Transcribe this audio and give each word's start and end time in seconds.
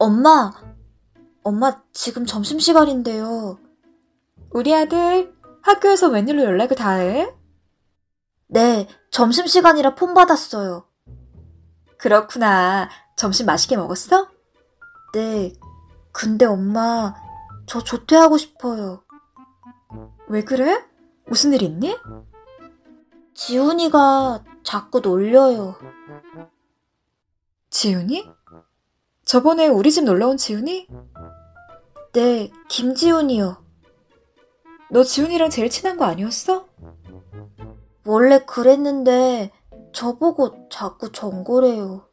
엄마, 0.00 0.50
엄마 1.42 1.82
지금 1.92 2.24
점심시간인데요. 2.24 3.58
우리 4.50 4.74
아들 4.74 5.36
학교에서 5.60 6.08
웬일로 6.08 6.42
연락을 6.42 6.74
다 6.74 6.92
해? 6.92 7.30
네, 8.46 8.88
점심시간이라 9.10 9.96
폰 9.96 10.14
받았어요. 10.14 10.86
그렇구나. 11.98 12.88
점심 13.14 13.44
맛있게 13.44 13.76
먹었어? 13.76 14.30
네, 15.12 15.52
근데 16.12 16.46
엄마, 16.46 17.14
저 17.66 17.84
조퇴하고 17.84 18.38
싶어요. 18.38 19.04
왜 20.28 20.42
그래? 20.42 20.82
무슨 21.26 21.52
일 21.52 21.62
있니? 21.62 21.98
지훈이가 23.34 24.44
자꾸 24.62 25.00
놀려요. 25.00 25.76
지훈이? 27.68 28.26
저번에 29.30 29.68
우리 29.68 29.92
집 29.92 30.02
놀러 30.02 30.26
온 30.26 30.36
지훈이? 30.36 30.88
네, 32.14 32.50
김지훈이요. 32.68 33.64
너 34.90 35.04
지훈이랑 35.04 35.50
제일 35.50 35.70
친한 35.70 35.96
거 35.96 36.04
아니었어? 36.04 36.66
원래 38.04 38.40
그랬는데 38.40 39.52
저보고 39.92 40.68
자꾸 40.68 41.12
전고래요. 41.12 42.08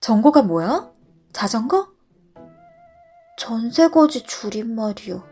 전고가 0.00 0.42
뭐야? 0.42 0.92
자전거? 1.32 1.88
전세거지 3.38 4.24
줄임말이요. 4.24 5.26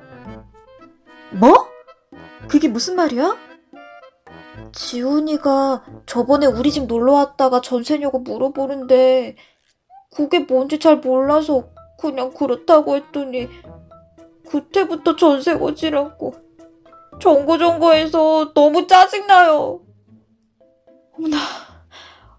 뭐? 1.39 1.69
그게 2.48 2.69
무슨 2.69 2.97
말이야? 2.97 3.37
지훈이가 4.73 5.84
저번에 6.07 6.47
우리 6.47 6.70
집 6.70 6.87
놀러 6.87 7.12
왔다가 7.12 7.61
전세냐고 7.61 8.20
물어보는데 8.20 9.37
그게 10.15 10.41
뭔지 10.41 10.79
잘 10.79 10.99
몰라서 10.99 11.69
그냥 11.99 12.33
그렇다고 12.33 12.97
했더니 12.97 13.49
그때부터 14.49 15.17
전세 15.17 15.57
거지라고 15.57 16.35
정거정거해서 17.21 18.53
너무 18.55 18.87
짜증나요. 18.87 19.81
어머나, 21.15 21.37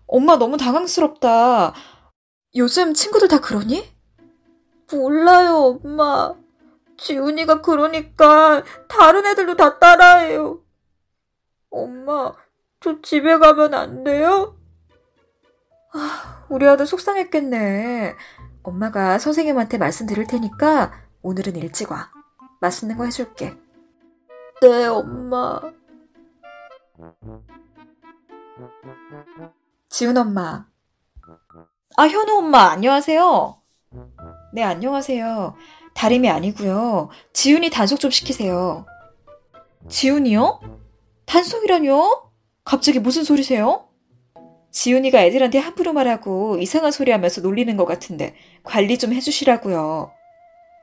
엄마 0.05 0.37
너무 0.37 0.57
당황스럽다. 0.57 1.73
요즘 2.55 2.93
친구들 2.93 3.27
다 3.27 3.39
그러니? 3.39 3.83
몰라요, 4.91 5.79
엄마. 5.83 6.35
지훈이가 6.97 7.61
그러니까 7.61 8.63
다른 8.87 9.25
애들도 9.25 9.55
다 9.55 9.79
따라해요. 9.79 10.61
엄마, 11.71 12.33
저 12.79 13.01
집에 13.01 13.37
가면 13.37 13.73
안 13.73 14.03
돼요? 14.03 14.57
아, 15.93 16.45
우리 16.49 16.67
아들 16.67 16.85
속상했겠네. 16.85 18.15
엄마가 18.63 19.19
선생님한테 19.19 19.77
말씀드릴 19.77 20.25
테니까 20.27 20.91
오늘은 21.21 21.55
일찍 21.55 21.91
와. 21.91 22.11
맛있는 22.61 22.97
거 22.97 23.05
해줄게. 23.05 23.53
네, 24.61 24.85
엄마. 24.87 25.59
지훈 29.89 30.17
엄마. 30.17 30.65
아, 31.97 32.07
현우 32.07 32.37
엄마, 32.37 32.71
안녕하세요. 32.71 33.61
네, 34.53 34.63
안녕하세요. 34.63 35.55
다림이 35.93 36.29
아니고요. 36.29 37.09
지훈이 37.33 37.69
단속 37.69 37.99
좀 37.99 38.09
시키세요. 38.09 38.85
지훈이요? 39.89 40.59
단속이라뇨? 41.25 42.31
갑자기 42.63 42.99
무슨 42.99 43.23
소리세요? 43.23 43.87
지훈이가 44.73 45.21
애들한테 45.23 45.59
함부로 45.59 45.93
말하고 45.93 46.57
이상한 46.57 46.91
소리 46.91 47.11
하면서 47.11 47.39
놀리는 47.41 47.77
것 47.77 47.85
같은데 47.85 48.35
관리 48.63 48.97
좀 48.97 49.13
해주시라고요. 49.13 50.11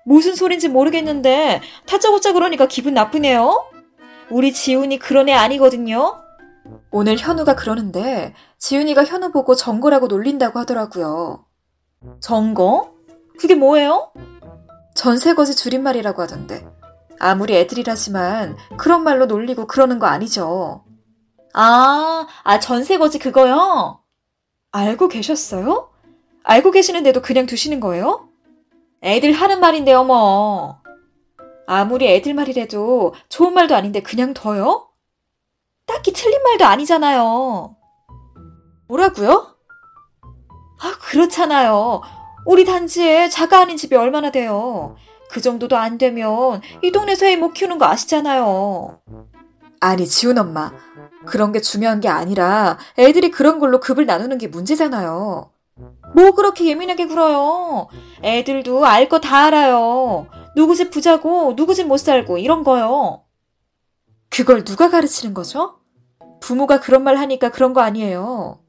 무슨 0.06 0.34
소린지 0.34 0.68
모르겠는데 0.68 1.60
타짜고짜 1.86 2.32
그러니까 2.32 2.66
기분 2.66 2.94
나쁘네요. 2.94 3.66
우리 4.30 4.52
지훈이 4.52 4.98
그런 4.98 5.28
애 5.28 5.32
아니거든요. 5.34 6.16
오늘 6.90 7.18
현우가 7.18 7.56
그러는데 7.56 8.32
지훈이가 8.58 9.04
현우 9.04 9.32
보고 9.32 9.54
정거라고 9.54 10.06
놀린다고 10.06 10.58
하더라고요. 10.60 11.44
정거? 12.20 12.94
그게 13.38 13.54
뭐예요? 13.54 14.12
전세거지 14.94 15.56
줄임말이라고 15.56 16.22
하던데. 16.22 16.64
아무리 17.18 17.56
애들이라지만 17.56 18.56
그런 18.78 19.02
말로 19.02 19.26
놀리고 19.26 19.66
그러는 19.66 19.98
거 19.98 20.06
아니죠. 20.06 20.84
아, 21.52 22.26
아, 22.42 22.60
전세거지 22.60 23.18
그거요? 23.18 24.00
알고 24.72 25.08
계셨어요? 25.08 25.90
알고 26.44 26.70
계시는데도 26.70 27.22
그냥 27.22 27.46
두시는 27.46 27.80
거예요? 27.80 28.28
애들 29.02 29.32
하는 29.32 29.60
말인데, 29.60 29.92
어머. 29.92 30.80
아무리 31.66 32.08
애들 32.08 32.34
말이라도 32.34 33.14
좋은 33.28 33.54
말도 33.54 33.76
아닌데 33.76 34.02
그냥 34.02 34.34
둬요? 34.34 34.88
딱히 35.86 36.12
틀린 36.12 36.42
말도 36.42 36.64
아니잖아요. 36.64 37.76
뭐라고요? 38.88 39.54
아, 40.80 40.98
그렇잖아요. 41.00 42.00
우리 42.44 42.64
단지에 42.64 43.28
자가 43.28 43.60
아닌 43.60 43.76
집이 43.76 43.94
얼마나 43.94 44.30
돼요. 44.32 44.96
그 45.30 45.40
정도도 45.40 45.76
안 45.76 45.96
되면 45.96 46.60
이 46.82 46.90
동네 46.90 47.14
새이 47.14 47.36
못 47.36 47.52
키우는 47.52 47.78
거 47.78 47.86
아시잖아요. 47.86 49.00
아니, 49.80 50.06
지훈 50.06 50.38
엄마. 50.38 50.72
그런 51.26 51.52
게 51.52 51.60
중요한 51.60 52.00
게 52.00 52.08
아니라 52.08 52.78
애들이 52.98 53.30
그런 53.30 53.58
걸로 53.58 53.78
급을 53.80 54.06
나누는 54.06 54.38
게 54.38 54.46
문제잖아요. 54.48 55.50
뭐 56.14 56.30
그렇게 56.32 56.66
예민하게 56.66 57.06
굴어요. 57.06 57.88
애들도 58.22 58.84
알 58.86 59.08
거 59.08 59.20
다 59.20 59.44
알아요. 59.46 60.26
누구 60.56 60.74
집 60.74 60.90
부자고 60.90 61.54
누구 61.56 61.74
집 61.74 61.86
못 61.86 61.98
살고 61.98 62.38
이런 62.38 62.64
거요. 62.64 63.24
그걸 64.30 64.64
누가 64.64 64.90
가르치는 64.90 65.34
거죠? 65.34 65.78
부모가 66.40 66.80
그런 66.80 67.02
말 67.04 67.16
하니까 67.16 67.50
그런 67.50 67.72
거 67.74 67.80
아니에요. 67.82 68.60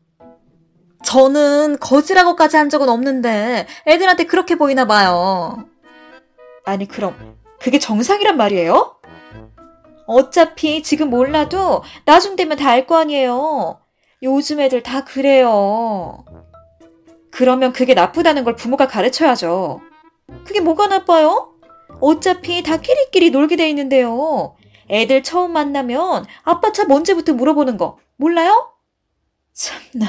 저는 1.04 1.78
거지라고까지 1.80 2.58
한 2.58 2.70
적은 2.70 2.90
없는데 2.90 3.66
애들한테 3.88 4.26
그렇게 4.26 4.56
보이나 4.56 4.86
봐요. 4.86 5.66
아니 6.66 6.88
그럼 6.88 7.38
그게 7.60 7.80
정상이란 7.80 8.38
말이에요? 8.38 8.98
어차피 10.16 10.84
지금 10.84 11.10
몰라도 11.10 11.84
나중 12.06 12.36
되면 12.36 12.58
다 12.58 12.72
알 12.72 12.86
거 12.88 12.98
아니에요. 12.98 13.80
요즘 14.24 14.60
애들 14.60 14.84
다 14.84 15.04
그래요. 15.04 16.26
그러면 17.32 17.72
그게 17.74 17.94
나쁘다는 17.94 18.44
걸 18.44 18.56
부모가 18.56 18.88
가르쳐야죠. 18.88 19.82
그게 20.46 20.60
뭐가 20.60 20.88
나빠요? 20.88 21.54
어차피 22.02 22.62
다 22.64 22.78
끼리끼리 22.78 23.32
놀게 23.32 23.56
돼 23.56 23.70
있는데요. 23.70 24.56
애들 24.90 25.24
처음 25.24 25.54
만나면 25.54 26.26
아빠 26.44 26.72
차 26.74 26.86
뭔지부터 26.86 27.34
물어보는 27.34 27.78
거 27.78 27.98
몰라요? 28.18 28.74
참나 29.54 30.08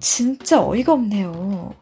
진짜 0.00 0.62
어이가 0.64 0.92
없네요. 0.92 1.74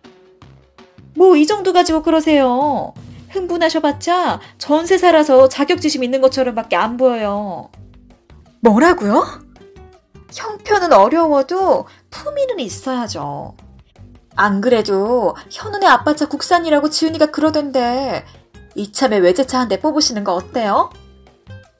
뭐 1.17 1.37
이 1.37 1.47
정도 1.47 1.73
가지고 1.73 2.03
그러세요. 2.03 2.93
흥분하셔봤자 3.35 4.41
전세 4.59 4.97
살아서 4.97 5.49
자격지심 5.49 6.05
있는 6.05 6.21
것처럼밖에 6.21 6.77
안 6.77 6.97
보여요. 6.97 7.71
뭐라고요? 8.61 9.25
형편은 10.33 10.93
어려워도 10.93 11.87
품위는 12.11 12.61
있어야죠. 12.61 13.57
안 14.37 14.61
그래도 14.61 15.37
현우네 15.51 15.87
아빠차 15.87 16.27
국산이라고 16.27 16.91
지훈이가 16.91 17.27
그러던데 17.27 18.25
이참에 18.75 19.19
외제차 19.19 19.61
한 19.61 19.69
대 19.69 19.81
뽑으시는 19.81 20.25
거 20.25 20.35
어때요? 20.35 20.91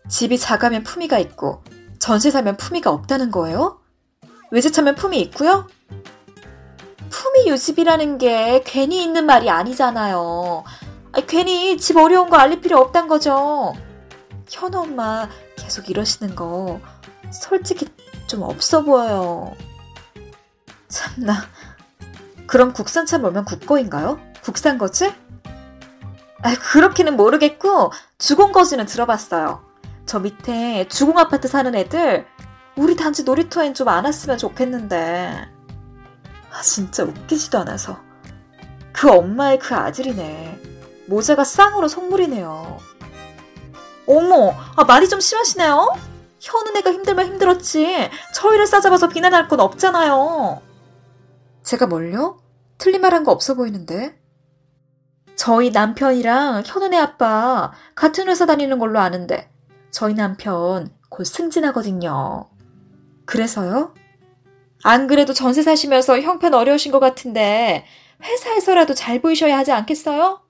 집이 0.09 0.39
작으면 0.39 0.83
품위가 0.83 1.19
있고 1.19 1.63
전세 1.99 2.31
사면 2.31 2.57
품위가 2.57 2.91
없다는 2.91 3.31
거예요? 3.31 3.81
외제차면 4.51 4.95
품위 4.95 5.21
있고요? 5.23 5.67
품위 7.11 7.49
유집이라는 7.49 8.19
게 8.19 8.63
괜히 8.65 9.03
있는 9.03 9.25
말이 9.27 9.49
아니잖아요. 9.51 10.65
아니, 11.15 11.27
괜히 11.27 11.77
집 11.79 11.97
어려운 11.97 12.29
거 12.29 12.37
알릴 12.37 12.61
필요 12.61 12.79
없단 12.79 13.07
거죠. 13.07 13.75
현우 14.51 14.79
엄마 14.79 15.29
계속 15.57 15.89
이러시는 15.89 16.35
거 16.35 16.81
솔직히 17.33 17.87
좀 18.27 18.43
없어 18.43 18.83
보여요. 18.83 19.55
참나. 20.89 21.35
그럼 22.47 22.73
국산차 22.73 23.19
몰면 23.19 23.45
국거인가요? 23.45 24.19
국산 24.43 24.77
거지? 24.77 25.13
아, 26.43 26.55
그렇게는 26.55 27.17
모르겠고 27.17 27.93
주공 28.19 28.53
거지는 28.53 28.85
들어봤어요. 28.87 29.65
저 30.07 30.19
밑에 30.19 30.87
주공 30.89 31.19
아파트 31.19 31.49
사는 31.49 31.75
애들 31.75 32.27
우리 32.77 32.97
단지 32.97 33.23
놀이터엔 33.23 33.73
좀 33.75 33.89
안 33.89 34.05
왔으면 34.05 34.37
좋겠는데. 34.37 35.49
아, 36.53 36.61
진짜 36.61 37.05
웃기지도 37.05 37.59
않아서. 37.61 37.99
그 38.93 39.11
엄마의 39.11 39.59
그 39.59 39.75
아들이네. 39.75 40.74
모자가 41.07 41.45
쌍으로 41.45 41.89
속물이네요. 41.89 42.79
어머, 44.07 44.55
아, 44.77 44.85
말이 44.85 45.09
좀 45.09 45.21
심하시네요? 45.21 45.89
현은애가 46.41 46.93
힘들면 46.93 47.27
힘들었지. 47.27 48.11
저희를 48.35 48.67
싸잡아서 48.67 49.09
비난할 49.09 49.49
건 49.49 49.61
없잖아요. 49.61 50.61
제가 51.63 51.87
뭘요? 51.87 52.39
틀린 52.79 53.01
말 53.01 53.15
한 53.15 53.25
거 53.25 53.33
없어 53.33 53.55
보이는데. 53.55 54.19
저희 55.37 55.71
남편이랑 55.71 56.63
현우네 56.65 56.99
아빠 56.99 57.73
같은 57.95 58.29
회사 58.29 58.47
다니는 58.47 58.79
걸로 58.79 59.01
아는데 59.01 59.51
저희 59.91 60.15
남편 60.15 60.95
곧 61.09 61.25
승진하거든요. 61.25 62.49
그래서요? 63.27 63.95
안 64.85 65.07
그래도 65.07 65.33
전세 65.33 65.63
사시면서 65.63 66.21
형편 66.21 66.55
어려우신 66.55 66.93
것 66.93 67.01
같은데 67.01 67.85
회사에서라도 68.23 68.95
잘 68.95 69.21
보이셔야 69.21 69.59
하지 69.59 69.73
않겠어요? 69.73 70.41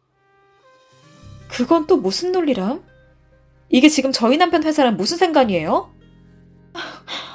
그건 1.54 1.86
또 1.86 1.96
무슨 1.96 2.32
논리람? 2.32 2.82
이게 3.68 3.88
지금 3.88 4.10
저희 4.10 4.36
남편 4.36 4.64
회사랑 4.64 4.96
무슨 4.96 5.16
상관이에요? 5.18 5.88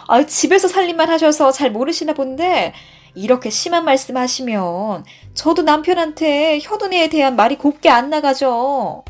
아, 0.08 0.26
집에서 0.26 0.68
살림만 0.68 1.10
하셔서 1.10 1.54
잘 1.54 1.72
모르시나 1.72 2.14
본데 2.14 2.74
이렇게 3.16 3.50
심한 3.50 3.86
말씀 3.86 4.18
하시면 4.18 5.06
저도 5.34 5.62
남편한테 5.62 6.60
현은이에 6.60 7.08
대한 7.10 7.38
말이 7.38 7.58
곱게 7.58 7.90
안 7.90 8.10
나가죠. 8.10 9.06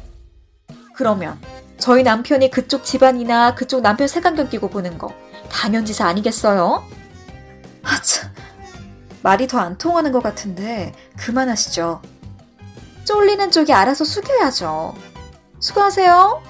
그러면 0.94 1.40
저희 1.80 2.04
남편이 2.04 2.52
그쪽 2.52 2.84
집안이나 2.84 3.56
그쪽 3.56 3.82
남편 3.82 4.08
색안경 4.08 4.50
끼고 4.50 4.70
보는 4.70 5.00
거 5.00 5.12
당연지사 5.50 6.06
아니겠어요? 6.06 6.86
아, 7.84 8.02
참. 8.04 8.32
말이 9.24 9.48
더 9.48 9.58
안 9.60 9.76
통하는 9.78 10.12
것 10.12 10.22
같은데 10.22 10.94
그만하시죠. 11.18 12.02
쫄리는 13.10 13.50
쪽이 13.50 13.74
알아서 13.74 14.04
숙여야죠. 14.04 14.94
수고하세요. 15.60 16.44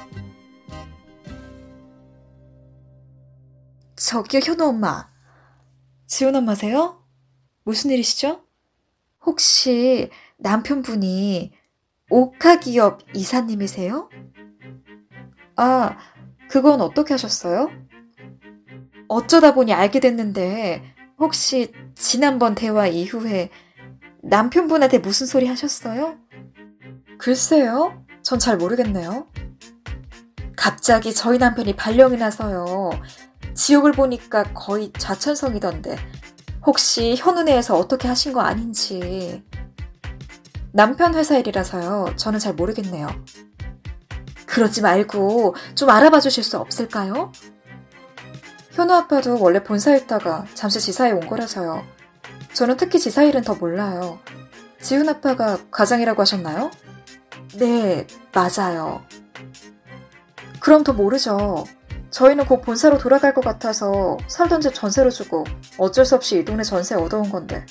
저기요, 3.95 4.41
현우 4.43 4.65
엄마. 4.65 5.07
지훈 6.05 6.35
엄마세요? 6.35 7.01
무슨 7.63 7.91
일이시죠? 7.91 8.41
혹시 9.25 10.09
남편분이 10.35 11.53
오카기업 12.09 13.03
이사님이세요? 13.13 14.09
아, 15.55 15.97
그건 16.49 16.81
어떻게 16.81 17.13
하셨어요? 17.13 17.71
어쩌다 19.07 19.53
보니 19.53 19.71
알게 19.71 20.01
됐는데, 20.01 20.83
혹시 21.19 21.71
지난번 21.95 22.53
대화 22.53 22.85
이후에 22.87 23.49
남편분한테 24.21 24.97
무슨 24.97 25.25
소리 25.25 25.47
하셨어요? 25.47 26.17
글쎄요. 27.19 28.03
전 28.23 28.39
잘 28.39 28.57
모르겠네요. 28.57 29.27
갑자기 30.55 31.13
저희 31.13 31.37
남편이 31.37 31.75
발령이 31.75 32.17
나서요. 32.17 32.91
지옥을 33.55 33.91
보니까 33.91 34.43
거의 34.53 34.91
좌천성이던데 34.97 35.97
혹시 36.65 37.15
현은혜에서 37.17 37.77
어떻게 37.77 38.07
하신 38.07 38.33
거 38.33 38.41
아닌지 38.41 39.43
남편 40.71 41.15
회사 41.15 41.37
일이라서요. 41.37 42.13
저는 42.15 42.39
잘 42.39 42.53
모르겠네요. 42.53 43.07
그러지 44.45 44.81
말고 44.81 45.55
좀 45.75 45.89
알아봐 45.89 46.19
주실 46.19 46.43
수 46.43 46.57
없을까요? 46.57 47.31
현우 48.71 48.93
아빠도 48.93 49.39
원래 49.41 49.63
본사 49.63 49.95
있다가 49.95 50.45
잠시 50.53 50.79
지사에 50.79 51.11
온 51.11 51.21
거라서요. 51.27 51.83
저는 52.53 52.77
특히 52.77 52.99
지사 52.99 53.23
일은 53.23 53.41
더 53.41 53.55
몰라요. 53.55 54.19
지훈 54.81 55.09
아빠가 55.09 55.57
과장이라고 55.71 56.21
하셨나요? 56.21 56.71
네, 57.57 58.05
맞아요. 58.33 59.03
그럼 60.59 60.83
더 60.83 60.93
모르죠. 60.93 61.65
저희는 62.11 62.45
곧 62.45 62.61
본사로 62.61 62.97
돌아갈 62.97 63.33
것 63.33 63.41
같아서 63.43 64.17
살던 64.27 64.61
집 64.61 64.73
전세로 64.73 65.09
주고 65.09 65.43
어쩔 65.77 66.05
수 66.05 66.15
없이 66.15 66.39
이 66.39 66.45
동네 66.45 66.63
전세 66.63 66.95
얻어온 66.95 67.29
건데. 67.29 67.65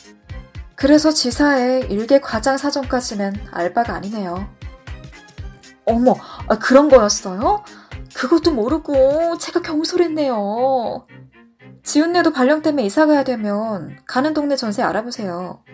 그래서 0.75 1.10
지사의 1.10 1.90
일개 1.90 2.20
과장 2.20 2.56
사정까지는 2.56 3.34
알바가 3.50 3.94
아니네요. 3.94 4.48
어머, 5.84 6.14
아, 6.48 6.58
그런 6.58 6.88
거였어요? 6.88 7.64
그것도 8.14 8.52
모르고 8.52 9.38
제가 9.38 9.60
경솔했네요. 9.60 11.06
지훈네도 11.82 12.32
발령 12.32 12.62
때문에 12.62 12.84
이사 12.84 13.06
가야 13.06 13.25
되면 13.25 13.98
가는 14.06 14.34
동네 14.34 14.56
전세 14.56 14.82
알아보세요. 14.82 15.64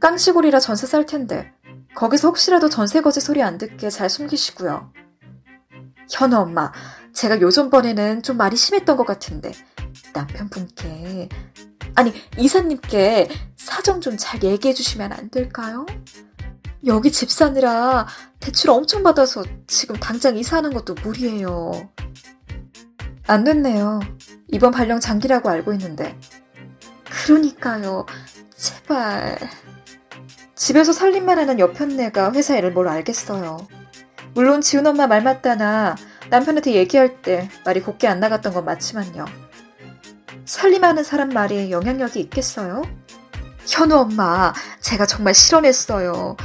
깡시골이라 0.00 0.60
전세 0.60 0.86
쌀 0.86 1.06
텐데 1.06 1.52
거기서 1.94 2.28
혹시라도 2.28 2.68
전세 2.68 3.00
거지 3.00 3.20
소리 3.20 3.42
안 3.42 3.58
듣게 3.58 3.90
잘 3.90 4.08
숨기시고요. 4.08 4.92
현우 6.10 6.36
엄마, 6.36 6.72
제가 7.14 7.40
요즘번에는 7.40 8.22
좀 8.22 8.36
말이 8.36 8.56
심했던 8.56 8.96
것 8.96 9.06
같은데 9.06 9.52
남편분께 10.12 11.28
아니 11.94 12.12
이사님께 12.38 13.28
사정 13.56 14.00
좀 14.00 14.16
잘 14.16 14.42
얘기해 14.42 14.74
주시면 14.74 15.12
안 15.12 15.30
될까요? 15.30 15.86
여기 16.86 17.12
집 17.12 17.30
사느라 17.30 18.06
대출 18.40 18.70
엄청 18.70 19.02
받아서 19.02 19.44
지금 19.66 19.96
당장 19.96 20.36
이사하는 20.36 20.72
것도 20.72 20.94
무리예요. 20.94 21.88
안 23.26 23.44
됐네요. 23.44 24.00
이번 24.48 24.72
발령 24.72 24.98
장기라고 24.98 25.48
알고 25.48 25.72
있는데. 25.74 26.18
그러니까요. 27.04 28.04
제발. 28.56 29.38
집에서 30.62 30.92
살림만 30.92 31.40
하는 31.40 31.58
옆편네가 31.58 32.34
회사 32.34 32.56
일을 32.56 32.70
뭘 32.70 32.86
알겠어요. 32.86 33.66
물론 34.32 34.60
지훈 34.60 34.86
엄마 34.86 35.08
말 35.08 35.20
맞다나 35.20 35.96
남편한테 36.30 36.74
얘기할 36.74 37.20
때 37.20 37.48
말이 37.64 37.80
곱게 37.80 38.06
안 38.06 38.20
나갔던 38.20 38.54
건 38.54 38.64
맞지만요. 38.64 39.24
살림하는 40.44 41.02
사람 41.02 41.30
말이 41.30 41.72
영향력이 41.72 42.20
있겠어요? 42.20 42.82
현우 43.66 43.96
엄마, 43.96 44.52
제가 44.78 45.04
정말 45.04 45.34
실언했어요. 45.34 46.36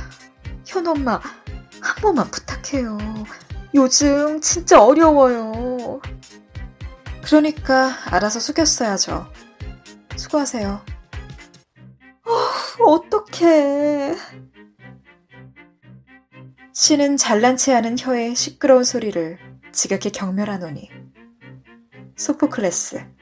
현우 0.65 0.89
엄마, 0.89 1.21
한 1.79 1.95
번만 2.01 2.31
부탁해요. 2.31 2.97
요즘 3.75 4.41
진짜 4.41 4.83
어려워요. 4.83 6.01
그러니까 7.23 7.93
알아서 8.05 8.39
숙였어야죠. 8.39 9.27
수고하세요. 10.15 10.86
어, 13.37 13.47
어떡해. 13.47 14.15
신은 16.73 17.17
잘난 17.17 17.57
체 17.57 17.73
하는 17.73 17.95
혀의 17.97 18.35
시끄러운 18.35 18.83
소리를 18.83 19.37
지각해 19.71 20.11
경멸하노니. 20.13 20.89
소포클레스 22.15 23.16